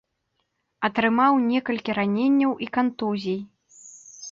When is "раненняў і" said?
1.99-2.71